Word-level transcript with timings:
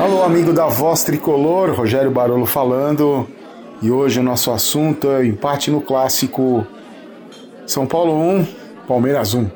Alô, 0.00 0.22
amigo 0.22 0.50
da 0.54 0.64
Voz 0.64 1.04
Tricolor, 1.04 1.72
Rogério 1.72 2.10
Barolo 2.10 2.46
falando. 2.46 3.28
E 3.82 3.90
hoje 3.90 4.18
o 4.18 4.22
nosso 4.22 4.50
assunto 4.50 5.10
é 5.10 5.18
o 5.18 5.24
empate 5.26 5.70
no 5.70 5.82
clássico 5.82 6.66
São 7.66 7.86
Paulo 7.86 8.14
1, 8.14 8.46
Palmeiras 8.88 9.34
1. 9.34 9.46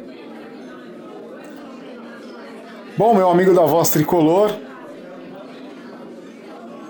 Bom, 2.94 3.14
meu 3.14 3.30
amigo 3.30 3.54
da 3.54 3.62
Voz 3.62 3.88
Tricolor, 3.88 4.54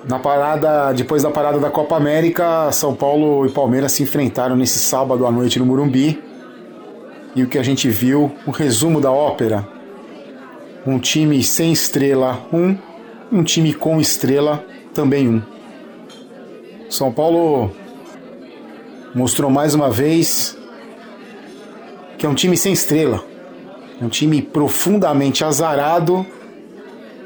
na 0.09 0.19
parada, 0.19 0.93
depois 0.93 1.23
da 1.23 1.31
parada 1.31 1.61
da 1.61 1.71
Copa 1.71 1.95
América, 1.95 2.73
São 2.73 2.93
Paulo 2.93 3.47
e 3.47 3.51
Palmeiras 3.51 3.93
se 3.93 4.03
enfrentaram 4.03 4.57
nesse 4.57 4.81
sábado 4.81 5.25
à 5.29 5.31
noite 5.31 5.61
no 5.61 5.67
Murumbi. 5.67 6.21
E 7.37 7.45
o 7.45 7.47
que 7.47 7.59
a 7.59 7.63
gente 7.63 7.89
viu, 7.89 8.33
um 8.49 8.51
resumo 8.51 9.01
da 9.01 9.13
ópera. 9.13 9.65
Um 10.85 10.99
time 10.99 11.41
sem 11.45 11.73
estrela, 11.73 12.41
um, 12.53 12.77
um 13.31 13.43
time 13.43 13.75
com 13.75 14.01
estrela, 14.01 14.65
também 14.93 15.29
um. 15.29 15.43
São 16.89 17.13
Paulo 17.13 17.71
mostrou 19.15 19.51
mais 19.51 19.75
uma 19.75 19.91
vez 19.91 20.57
que 22.17 22.27
é 22.27 22.29
um 22.29 22.35
time 22.35 22.57
sem 22.57 22.73
estrela. 22.73 23.25
É 24.01 24.05
um 24.05 24.09
time 24.09 24.41
profundamente 24.43 25.45
azarado 25.45 26.27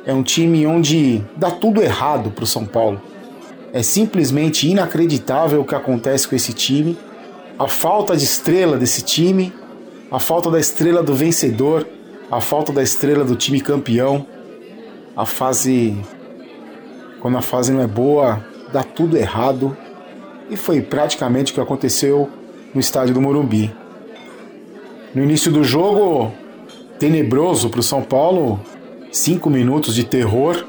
é 0.09 0.15
um 0.15 0.23
time 0.23 0.67
onde 0.67 1.23
dá 1.37 1.51
tudo 1.51 1.83
errado 1.83 2.31
para 2.31 2.43
o 2.43 2.47
São 2.47 2.65
Paulo. 2.65 2.99
É 3.75 3.83
simplesmente 3.83 4.67
inacreditável 4.67 5.61
o 5.61 5.65
que 5.67 5.75
acontece 5.75 6.27
com 6.27 6.35
esse 6.35 6.55
time, 6.55 6.97
a 7.59 7.69
falta 7.69 8.17
de 8.17 8.25
estrela 8.25 8.79
desse 8.79 9.03
time, 9.03 9.53
a 10.11 10.19
falta 10.19 10.51
da 10.51 10.59
estrela 10.59 11.03
do 11.03 11.15
vencedor, 11.15 11.87
a 12.31 12.41
falta 12.41 12.73
da 12.73 12.83
estrela 12.83 13.23
do 13.23 13.37
time 13.37 13.61
campeão. 13.61 14.27
A 15.19 15.27
fase. 15.27 15.97
Quando 17.21 17.37
a 17.37 17.43
fase 17.43 17.73
não 17.73 17.83
é 17.83 17.89
boa, 17.89 18.41
dá 18.73 18.85
tudo 18.85 19.17
errado. 19.17 19.77
E 20.49 20.57
foi 20.57 20.81
praticamente 20.81 21.51
o 21.51 21.55
que 21.57 21.61
aconteceu 21.61 22.31
no 22.73 22.79
estádio 22.79 23.15
do 23.15 23.21
Morumbi. 23.21 23.75
No 25.13 25.25
início 25.25 25.51
do 25.51 25.65
jogo, 25.65 26.33
tenebroso 27.01 27.69
para 27.69 27.81
o 27.81 27.83
São 27.83 28.01
Paulo, 28.01 28.61
cinco 29.11 29.51
minutos 29.51 29.97
de 29.97 30.05
terror, 30.05 30.65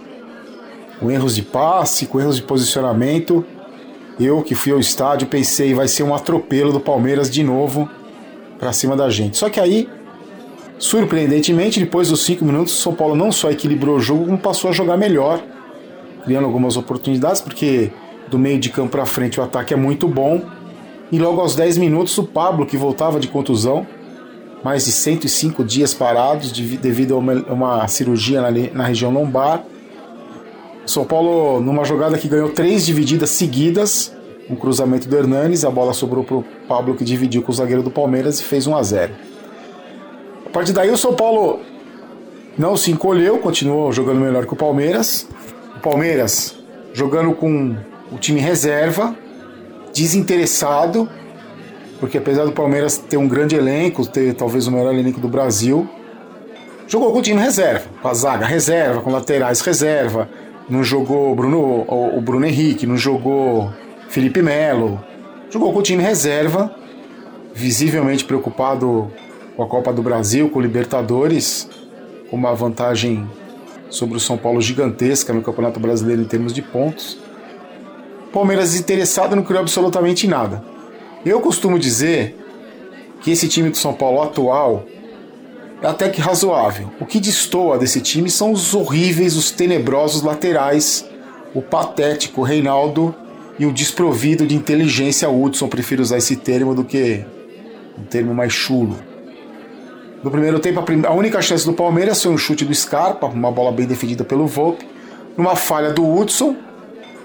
com 1.00 1.12
erros 1.12 1.36
de 1.36 1.44
passe, 1.44 2.08
com 2.08 2.20
erros 2.20 2.38
de 2.38 2.42
posicionamento. 2.42 3.46
Eu 4.20 4.42
que 4.42 4.56
fui 4.56 4.72
ao 4.72 4.80
estádio 4.80 5.28
pensei 5.28 5.76
vai 5.76 5.88
ser 5.88 6.02
um 6.02 6.16
atropelo 6.16 6.74
do 6.74 6.80
Palmeiras 6.80 7.30
de 7.30 7.44
novo 7.44 7.88
para 8.58 8.74
cima 8.74 8.96
da 8.96 9.12
gente. 9.12 9.38
Só 9.38 9.48
que 9.48 9.60
aí, 9.60 9.88
surpreendentemente, 10.80 11.80
depois 11.80 12.10
dos 12.10 12.22
cinco 12.22 12.46
minutos, 12.46 12.74
o 12.74 12.82
São 12.82 12.96
Paulo 12.96 13.16
não 13.16 13.32
só 13.32 13.52
equilibrou 13.52 13.98
o 13.98 14.00
jogo, 14.00 14.26
como 14.26 14.38
passou 14.38 14.70
a 14.70 14.74
jogar 14.74 14.98
melhor, 14.98 15.44
criando 16.24 16.46
algumas 16.46 16.78
oportunidades, 16.78 17.42
porque 17.42 17.92
do 18.30 18.40
meio 18.40 18.58
de 18.60 18.70
campo 18.70 18.92
para 18.92 19.06
frente 19.06 19.40
o 19.40 19.44
ataque 19.44 19.74
é 19.74 19.78
muito 19.78 20.08
bom. 20.08 20.42
E 21.12 21.20
logo 21.20 21.42
aos 21.42 21.56
10 21.56 21.78
minutos, 21.78 22.18
o 22.18 22.24
Pablo, 22.24 22.66
que 22.66 22.78
voltava 22.78 23.20
de 23.20 23.28
contusão, 23.28 23.86
mais 24.64 24.86
de 24.86 24.92
105 24.92 25.64
dias 25.64 25.94
parados 25.94 26.52
devido 26.52 27.16
a 27.16 27.18
uma, 27.18 27.34
uma 27.34 27.88
cirurgia 27.88 28.42
na, 28.42 28.52
na, 28.52 28.84
região 28.86 29.12
lombar. 29.12 29.64
São 30.86 31.06
Paulo, 31.06 31.60
numa 31.62 31.84
jogada 31.84 32.18
que 32.18 32.28
ganhou 32.28 32.50
três 32.50 32.86
divididas 32.86 33.32
seguidas, 33.32 34.14
um 34.50 34.56
cruzamento 34.56 35.08
do 35.08 35.16
Hernanes, 35.16 35.64
a 35.64 35.70
bola 35.70 35.94
sobrou 35.94 36.24
para 36.24 36.36
o 36.38 36.46
Pablo 36.68 36.96
que 36.96 37.04
dividiu 37.04 37.42
com 37.42 37.52
o 37.52 37.56
zagueiro 37.56 37.84
do 37.84 37.92
Palmeiras 37.92 38.40
e 38.40 38.44
fez 38.44 38.66
1 38.66 38.76
a 38.76 38.84
0. 38.84 39.29
A 40.50 40.52
partir 40.52 40.74
daí 40.74 40.90
o 40.90 40.98
São 40.98 41.14
Paulo 41.14 41.60
não 42.58 42.76
se 42.76 42.90
encolheu, 42.90 43.38
continuou 43.38 43.94
jogando 43.94 44.20
melhor 44.20 44.48
que 44.48 44.54
o 44.54 44.56
Palmeiras. 44.56 45.28
O 45.78 45.80
Palmeiras 45.80 46.56
jogando 46.92 47.34
com 47.36 47.78
o 48.12 48.18
time 48.18 48.40
reserva, 48.40 49.16
desinteressado, 49.94 51.08
porque 52.00 52.18
apesar 52.18 52.46
do 52.46 52.52
Palmeiras 52.52 52.98
ter 52.98 53.18
um 53.18 53.28
grande 53.28 53.56
elenco, 53.56 54.08
ter 54.08 54.34
talvez 54.34 54.66
o 54.66 54.72
melhor 54.72 54.96
elenco 54.96 55.20
do 55.20 55.28
Brasil, 55.28 55.88
jogou 56.88 57.12
com 57.14 57.20
o 57.20 57.22
time 57.22 57.40
reserva, 57.40 57.86
com 58.02 58.08
a 58.08 58.14
zaga 58.16 58.48
reserva, 58.48 59.02
com 59.02 59.12
laterais 59.12 59.62
reserva, 59.62 60.28
não 60.68 60.84
jogou 60.84 61.36
Bruno, 61.36 61.86
o 61.88 62.20
Bruno 62.22 62.48
Henrique, 62.48 62.88
não 62.88 62.98
jogou 62.98 63.72
Felipe 64.10 64.42
Melo, 64.42 65.00
jogou 65.52 65.72
com 65.72 65.80
o 65.80 65.84
time 65.84 66.02
reserva, 66.02 66.76
visivelmente 67.54 68.26
preocupado 68.26 69.12
com 69.60 69.64
a 69.64 69.68
Copa 69.68 69.92
do 69.92 70.02
Brasil, 70.02 70.50
com 70.50 70.60
o 70.60 70.62
Libertadores, 70.62 71.70
com 72.30 72.38
uma 72.38 72.56
vantagem 72.56 73.30
sobre 73.90 74.16
o 74.16 74.20
São 74.20 74.38
Paulo 74.38 74.62
gigantesca 74.62 75.34
no 75.34 75.42
Campeonato 75.42 75.82
Brasileiro 75.82 76.22
em 76.22 76.26
termos 76.26 76.54
de 76.54 76.62
pontos. 76.62 77.18
Palmeiras 78.32 78.80
interessado 78.80 79.36
não 79.36 79.44
criou 79.44 79.60
absolutamente 79.60 80.28
nada. 80.28 80.64
Eu 81.26 81.42
costumo 81.42 81.78
dizer 81.78 82.38
que 83.22 83.32
esse 83.32 83.50
time 83.50 83.70
do 83.70 83.76
São 83.76 83.94
Paulo 83.94 84.22
atual 84.22 84.86
é 85.82 85.88
até 85.88 86.08
que 86.08 86.22
razoável. 86.22 86.90
O 86.98 87.06
que 87.06 87.20
destoa 87.20 87.78
desse 87.78 88.00
time 88.00 88.30
são 88.30 88.54
os 88.54 88.74
horríveis, 88.74 89.36
os 89.36 89.52
tenebrosos 89.52 90.22
laterais, 90.22 91.06
o 91.54 91.62
patético 91.62 92.44
Reinaldo 92.44 93.14
e 93.60 93.66
o 93.66 93.74
desprovido 93.74 94.48
de 94.48 94.56
inteligência 94.56 95.30
Hudson. 95.30 95.68
Prefiro 95.68 96.02
usar 96.02 96.18
esse 96.18 96.38
termo 96.38 96.74
do 96.74 96.86
que 96.86 97.26
um 97.98 98.04
termo 98.04 98.34
mais 98.34 98.54
chulo. 98.54 99.09
No 100.22 100.30
primeiro 100.30 100.60
tempo, 100.60 100.84
a 101.08 101.14
única 101.14 101.42
chance 101.42 101.66
do 101.66 101.72
Palmeiras 101.72 102.22
foi 102.22 102.32
um 102.32 102.38
chute 102.38 102.66
do 102.66 102.76
Scarpa, 102.76 103.28
uma 103.28 103.52
bola 103.52 103.72
bem 103.72 103.86
defendida 103.86 104.26
pelo 104.26 104.48
Volpe, 104.48 104.86
numa 105.38 105.56
falha 105.56 105.94
do 105.94 106.06
Hudson, 106.06 106.58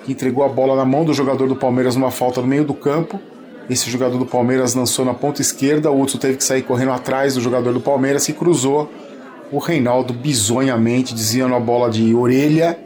que 0.05 0.13
entregou 0.13 0.45
a 0.45 0.49
bola 0.49 0.77
na 0.77 0.85
mão 0.85 1.05
do 1.05 1.13
jogador 1.13 1.49
do 1.49 1.57
Palmeiras 1.57 1.97
numa 1.97 2.13
falta 2.13 2.41
no 2.41 2.47
meio 2.47 2.65
do 2.65 2.73
campo. 2.73 3.21
Esse 3.69 3.91
jogador 3.91 4.17
do 4.17 4.27
Palmeiras 4.27 4.75
lançou 4.75 5.05
na 5.05 5.13
ponta 5.13 5.43
esquerda, 5.43 5.91
o 5.91 6.01
Hudson 6.01 6.19
teve 6.19 6.37
que 6.37 6.45
sair 6.45 6.63
correndo 6.63 6.93
atrás 6.93 7.35
do 7.35 7.41
jogador 7.41 7.73
do 7.73 7.81
Palmeiras 7.81 8.27
que 8.27 8.33
cruzou. 8.33 8.89
O 9.51 9.59
Reinaldo 9.59 10.13
bizonhamente 10.15 11.15
desviando 11.15 11.55
a 11.57 11.61
bola 11.61 11.91
de 11.91 12.15
orelha, 12.15 12.79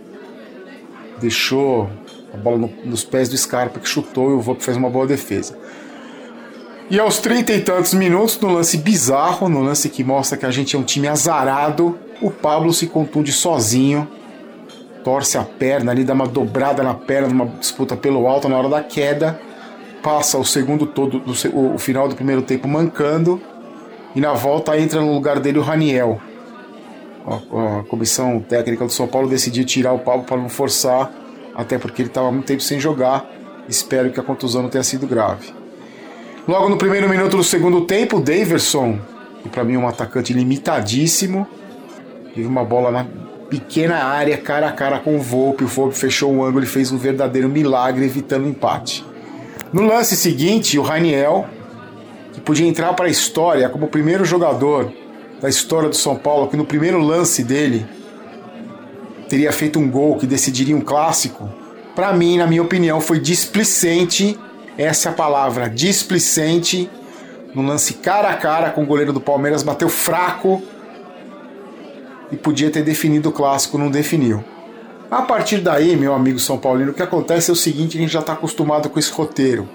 deixou 1.21 1.91
a 2.33 2.37
bola 2.37 2.57
no, 2.57 2.71
nos 2.83 3.05
pés 3.05 3.29
do 3.29 3.37
Scarpa 3.37 3.79
que 3.79 3.89
chutou 3.89 4.31
e 4.31 4.35
o 4.35 4.41
Volpe 4.41 4.65
fez 4.65 4.77
uma 4.77 4.89
boa 4.89 5.07
defesa. 5.07 5.59
E 6.91 6.99
aos 6.99 7.19
trinta 7.19 7.53
e 7.53 7.61
tantos 7.61 7.93
minutos, 7.93 8.41
no 8.41 8.53
lance 8.53 8.79
bizarro, 8.79 9.49
no 9.49 9.61
lance 9.61 9.89
que 9.89 10.03
mostra 10.03 10.39
que 10.39 10.47
a 10.47 10.51
gente 10.51 10.75
é 10.75 10.79
um 10.79 10.83
time 10.83 11.07
azarado, 11.07 11.99
o 12.23 12.31
Pablo 12.31 12.73
se 12.73 12.87
contunde 12.87 13.31
sozinho, 13.31 14.09
torce 15.05 15.37
a 15.37 15.45
perna 15.45 15.93
ali, 15.93 16.03
dá 16.03 16.15
uma 16.15 16.27
dobrada 16.27 16.83
na 16.83 16.95
perna 16.95 17.29
numa 17.29 17.47
disputa 17.47 17.97
pelo 17.97 18.27
alto 18.27 18.49
na 18.49 18.57
hora 18.57 18.69
da 18.69 18.83
queda 18.83 19.39
passa 20.03 20.39
o 20.39 20.45
segundo 20.45 20.87
todo, 20.87 21.23
o, 21.53 21.75
o 21.75 21.79
final 21.79 22.09
do 22.09 22.15
primeiro 22.15 22.43
tempo 22.43 22.69
mancando 22.69 23.41
e 24.15 24.21
na 24.21 24.33
volta 24.33 24.79
entra 24.79 25.01
no 25.01 25.13
lugar 25.13 25.41
dele 25.41 25.59
o 25.59 25.63
Raniel. 25.63 26.21
A, 27.27 27.81
a 27.81 27.83
comissão 27.85 28.41
técnica 28.41 28.87
do 28.87 28.93
São 28.93 29.07
Paulo 29.07 29.29
decidiu 29.29 29.65
tirar 29.65 29.93
o 29.93 29.99
Pablo 29.99 30.25
para 30.25 30.37
não 30.37 30.49
forçar, 30.49 31.13
até 31.55 31.79
porque 31.79 32.03
ele 32.03 32.09
estava 32.09 32.33
muito 32.33 32.47
tempo 32.47 32.63
sem 32.63 32.81
jogar. 32.81 33.29
Espero 33.69 34.11
que 34.11 34.19
a 34.19 34.23
contusão 34.23 34.63
não 34.63 34.71
tenha 34.71 34.83
sido 34.83 35.07
grave. 35.07 35.53
Logo 36.49 36.71
no 36.71 36.79
primeiro 36.79 37.07
minuto 37.11 37.37
do 37.37 37.45
segundo 37.45 37.83
tempo, 37.83 38.19
Daverson, 38.19 38.99
que 39.43 39.51
para 39.51 39.63
mim 39.63 39.75
é 39.75 39.79
um 39.79 39.87
atacante 39.87 40.33
limitadíssimo, 40.33 41.47
teve 42.35 42.47
uma 42.47 42.65
bola 42.65 42.91
na 42.91 43.07
pequena 43.51 43.97
área, 43.97 44.39
cara 44.39 44.69
a 44.69 44.73
cara 44.73 44.99
com 44.99 45.17
o 45.17 45.21
Volpe. 45.21 45.65
O 45.65 45.67
Volpe 45.67 45.95
fechou 45.95 46.35
o 46.35 46.43
ângulo 46.43 46.65
e 46.65 46.67
fez 46.67 46.91
um 46.91 46.97
verdadeiro 46.97 47.51
milagre, 47.51 48.07
evitando 48.07 48.47
o 48.47 48.49
empate. 48.49 49.05
No 49.75 49.83
lance 49.83 50.17
seguinte, 50.17 50.79
o 50.79 50.83
Raniel, 50.83 51.45
que 52.33 52.41
podia 52.41 52.67
entrar 52.67 52.95
para 52.95 53.09
a 53.09 53.11
história 53.11 53.69
como 53.69 53.85
o 53.85 53.91
primeiro 53.91 54.25
jogador 54.25 54.91
da 55.43 55.51
história 55.51 55.91
do 55.91 55.97
São 55.97 56.17
Paulo, 56.17 56.49
que 56.49 56.57
no 56.57 56.65
primeiro 56.65 56.99
lance 56.99 57.45
dele 57.45 57.85
teria 59.29 59.53
feito 59.53 59.79
um 59.79 59.91
gol 59.91 60.17
que 60.17 60.27
decidiria 60.27 60.75
um 60.75 60.81
clássico, 60.81 61.47
para 61.95 62.11
mim, 62.15 62.39
na 62.39 62.47
minha 62.47 62.63
opinião, 62.63 63.03
foi 63.03 63.21
displicente, 63.21 64.39
essa 64.79 65.09
é 65.09 65.13
palavra, 65.13 65.69
displicente, 65.69 66.89
no 67.53 67.63
lance 67.63 67.95
cara 67.95 68.31
a 68.31 68.37
cara 68.37 68.71
com 68.71 68.85
o 68.85 68.87
goleiro 68.87 69.13
do 69.13 69.21
Palmeiras, 69.21 69.65
bateu 69.65 69.89
fraco 69.89 70.63
e 72.31 72.37
podia 72.37 72.71
ter 72.71 72.85
definido 72.85 73.31
o 73.31 73.33
clássico, 73.33 73.77
não 73.77 73.91
definiu. 73.91 74.45
A 75.11 75.23
partir 75.23 75.59
daí, 75.59 75.97
meu 75.97 76.15
amigo 76.15 76.39
São 76.39 76.59
Paulino, 76.59 76.93
o 76.93 76.95
que 76.95 77.03
acontece 77.03 77.51
é 77.51 77.53
o 77.53 77.57
seguinte: 77.57 77.97
a 77.97 78.01
gente 78.01 78.13
já 78.13 78.21
está 78.21 78.35
acostumado 78.35 78.89
com 78.89 78.99
esse 78.99 79.11
roteiro. 79.11 79.69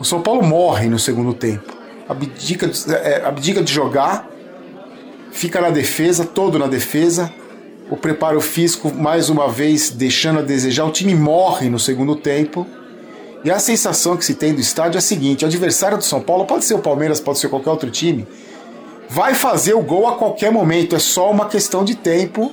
O 0.00 0.04
São 0.04 0.20
Paulo 0.20 0.42
morre 0.42 0.88
no 0.88 0.98
segundo 0.98 1.32
tempo, 1.32 1.76
abdica 2.08 2.66
de, 2.66 2.94
é, 2.94 3.22
abdica 3.24 3.62
de 3.62 3.72
jogar, 3.72 4.28
fica 5.30 5.60
na 5.60 5.70
defesa, 5.70 6.24
todo 6.24 6.58
na 6.58 6.66
defesa. 6.66 7.32
O 7.90 7.96
preparo 7.96 8.40
físico, 8.40 8.92
mais 8.94 9.30
uma 9.30 9.48
vez, 9.48 9.90
deixando 9.90 10.40
a 10.40 10.42
desejar. 10.42 10.84
O 10.84 10.90
time 10.90 11.14
morre 11.14 11.70
no 11.70 11.78
segundo 11.78 12.16
tempo. 12.16 12.66
E 13.44 13.50
a 13.50 13.58
sensação 13.58 14.16
que 14.16 14.24
se 14.24 14.34
tem 14.34 14.52
do 14.52 14.60
estádio 14.60 14.98
é 14.98 15.00
a 15.00 15.02
seguinte: 15.02 15.44
o 15.44 15.48
adversário 15.48 15.96
do 15.98 16.04
São 16.04 16.20
Paulo 16.20 16.44
pode 16.44 16.64
ser 16.64 16.74
o 16.74 16.80
Palmeiras, 16.80 17.20
pode 17.20 17.38
ser 17.38 17.48
qualquer 17.48 17.70
outro 17.70 17.90
time, 17.90 18.26
vai 19.08 19.34
fazer 19.34 19.74
o 19.74 19.82
gol 19.82 20.08
a 20.08 20.16
qualquer 20.16 20.50
momento. 20.50 20.96
É 20.96 20.98
só 20.98 21.30
uma 21.30 21.46
questão 21.46 21.84
de 21.84 21.94
tempo 21.94 22.52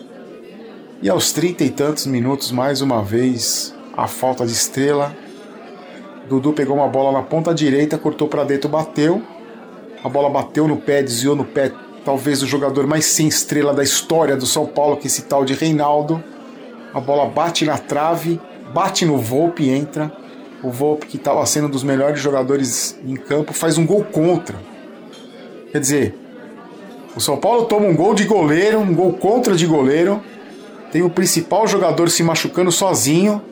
E 1.02 1.10
aos 1.10 1.32
trinta 1.32 1.64
e 1.64 1.70
tantos 1.70 2.06
minutos, 2.06 2.52
mais 2.52 2.82
uma 2.82 3.04
vez, 3.04 3.76
a 3.96 4.08
falta 4.08 4.46
de 4.46 4.54
estrela. 4.54 5.16
Dudu 6.30 6.54
pegou 6.54 6.76
uma 6.76 6.88
bola 6.88 7.12
na 7.12 7.22
ponta 7.22 7.54
direita, 7.54 7.98
cortou 7.98 8.28
para 8.28 8.44
dentro, 8.44 8.70
bateu. 8.70 9.22
A 10.04 10.10
bola 10.10 10.30
bateu 10.30 10.68
no 10.68 10.78
pé, 10.78 11.04
desviou 11.04 11.36
no 11.36 11.46
pé, 11.46 11.72
talvez 12.04 12.42
o 12.42 12.48
jogador 12.48 12.88
mais 12.88 13.06
sem 13.06 13.28
estrela 13.28 13.74
da 13.74 13.84
história 13.84 14.36
do 14.36 14.46
São 14.46 14.66
Paulo, 14.66 14.98
que 14.98 15.06
é 15.06 15.08
esse 15.08 15.24
tal 15.24 15.44
de 15.44 15.54
Reinaldo. 15.54 16.24
A 16.94 17.00
bola 17.00 17.28
bate 17.28 17.66
na 17.66 17.78
trave, 17.78 18.40
bate 18.74 19.06
no 19.06 19.18
Volpe 19.18 19.64
e 19.64 19.70
entra. 19.70 20.12
O 20.65 20.71
Volpe, 20.71 21.06
que 21.06 21.17
estava 21.17 21.45
sendo 21.45 21.67
um 21.67 21.69
dos 21.69 21.83
melhores 21.83 22.19
jogadores 22.19 23.00
em 23.06 23.15
campo, 23.15 23.53
faz 23.53 23.77
um 23.77 23.85
gol 23.85 24.03
contra. 24.03 24.57
Quer 25.71 25.79
dizer, 25.79 26.15
o 27.15 27.21
São 27.21 27.38
Paulo 27.38 27.65
toma 27.65 27.85
um 27.85 27.95
gol 27.95 28.15
de 28.15 28.23
goleiro, 28.23 28.79
um 28.79 28.95
gol 28.95 29.13
contra 29.13 29.56
de 29.56 29.67
goleiro. 29.67 30.23
Tem 30.91 31.03
o 31.03 31.09
principal 31.09 31.67
jogador 31.67 32.09
se 32.09 32.23
machucando 32.23 32.71
sozinho. 32.71 33.44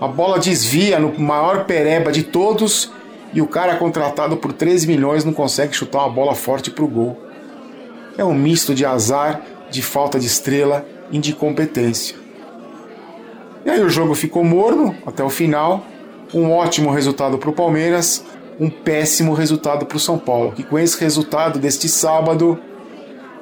A 0.00 0.08
bola 0.08 0.40
desvia 0.40 0.98
no 0.98 1.16
maior 1.16 1.64
pereba 1.64 2.10
de 2.10 2.24
todos. 2.24 2.90
E 3.32 3.40
o 3.40 3.46
cara 3.46 3.76
contratado 3.76 4.36
por 4.36 4.52
13 4.52 4.88
milhões 4.88 5.24
não 5.24 5.32
consegue 5.32 5.76
chutar 5.76 6.00
uma 6.00 6.10
bola 6.10 6.34
forte 6.34 6.72
para 6.72 6.84
o 6.84 6.88
gol. 6.88 7.22
É 8.16 8.24
um 8.24 8.34
misto 8.34 8.74
de 8.74 8.84
azar, 8.84 9.42
de 9.70 9.80
falta 9.80 10.18
de 10.18 10.26
estrela 10.26 10.84
e 11.12 11.20
de 11.20 11.32
competência. 11.32 12.16
E 13.64 13.70
aí 13.70 13.80
o 13.80 13.88
jogo 13.88 14.12
ficou 14.16 14.42
morno 14.42 14.96
até 15.06 15.22
o 15.22 15.30
final. 15.30 15.86
Um 16.32 16.50
ótimo 16.50 16.90
resultado 16.90 17.38
para 17.38 17.48
o 17.48 17.52
Palmeiras, 17.52 18.24
um 18.60 18.68
péssimo 18.68 19.32
resultado 19.32 19.86
para 19.86 19.96
o 19.96 20.00
São 20.00 20.18
Paulo, 20.18 20.52
que 20.52 20.62
com 20.62 20.78
esse 20.78 21.00
resultado 21.00 21.58
deste 21.58 21.88
sábado 21.88 22.58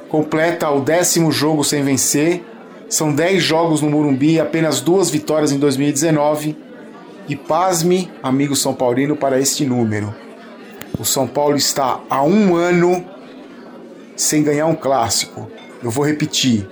completa 0.08 0.70
o 0.70 0.80
décimo 0.80 1.32
jogo 1.32 1.64
sem 1.64 1.82
vencer. 1.82 2.44
São 2.88 3.12
dez 3.12 3.42
jogos 3.42 3.80
no 3.80 3.90
Murumbi 3.90 4.34
e 4.34 4.40
apenas 4.40 4.80
duas 4.80 5.10
vitórias 5.10 5.50
em 5.50 5.58
2019. 5.58 6.56
E 7.28 7.34
pasme, 7.34 8.10
amigo 8.22 8.54
São 8.54 8.72
Paulino, 8.72 9.16
para 9.16 9.40
este 9.40 9.64
número. 9.64 10.14
O 10.98 11.04
São 11.04 11.26
Paulo 11.26 11.56
está 11.56 12.00
há 12.08 12.22
um 12.22 12.54
ano 12.54 13.04
sem 14.14 14.44
ganhar 14.44 14.66
um 14.66 14.76
clássico. 14.76 15.50
Eu 15.82 15.90
vou 15.90 16.04
repetir. 16.04 16.68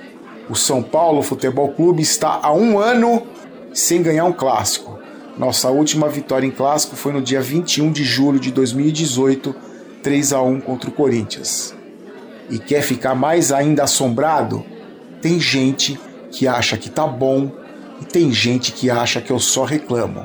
O 0.48 0.54
São 0.54 0.82
Paulo 0.82 1.22
Futebol 1.22 1.72
Clube 1.72 2.02
está 2.02 2.38
há 2.42 2.52
um 2.52 2.78
ano 2.78 3.22
sem 3.72 4.00
ganhar 4.02 4.24
um 4.24 4.32
clássico. 4.32 4.98
Nossa 5.36 5.68
última 5.68 6.08
vitória 6.08 6.46
em 6.46 6.50
clássico 6.50 6.94
foi 6.94 7.12
no 7.12 7.20
dia 7.20 7.40
21 7.40 7.90
de 7.90 8.04
julho 8.04 8.38
de 8.38 8.52
2018, 8.52 9.54
3 10.02 10.32
a 10.32 10.40
1 10.40 10.60
contra 10.60 10.88
o 10.88 10.92
Corinthians. 10.92 11.74
E 12.48 12.58
quer 12.58 12.82
ficar 12.82 13.14
mais 13.14 13.50
ainda 13.50 13.82
assombrado? 13.82 14.64
Tem 15.20 15.40
gente 15.40 15.98
que 16.30 16.46
acha 16.46 16.76
que 16.76 16.88
tá 16.88 17.06
bom 17.06 17.50
e 18.00 18.04
tem 18.04 18.32
gente 18.32 18.70
que 18.70 18.90
acha 18.90 19.20
que 19.20 19.32
eu 19.32 19.40
só 19.40 19.64
reclamo. 19.64 20.24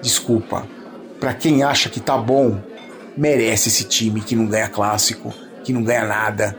Desculpa, 0.00 0.66
para 1.20 1.34
quem 1.34 1.62
acha 1.62 1.88
que 1.88 2.00
tá 2.00 2.18
bom, 2.18 2.60
merece 3.16 3.68
esse 3.68 3.84
time 3.84 4.20
que 4.20 4.34
não 4.34 4.46
ganha 4.46 4.68
clássico, 4.68 5.32
que 5.62 5.72
não 5.72 5.82
ganha 5.82 6.04
nada, 6.04 6.56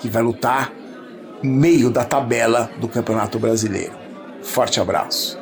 que 0.00 0.08
vai 0.08 0.22
lutar 0.22 0.72
no 1.42 1.50
meio 1.50 1.90
da 1.90 2.04
tabela 2.04 2.70
do 2.78 2.88
Campeonato 2.88 3.38
Brasileiro. 3.38 3.92
Forte 4.42 4.80
abraço. 4.80 5.41